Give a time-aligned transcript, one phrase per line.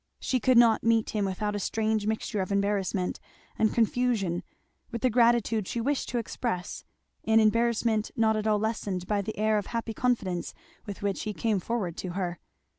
[0.19, 3.19] She could not meet him without a strange mixture of embarrassment
[3.59, 4.41] and confusion
[4.89, 6.83] with the gratitude she wished to express,
[7.25, 10.55] an embarrassment not at all lessened by the air of happy confidence
[10.87, 12.39] with which he came forward to her.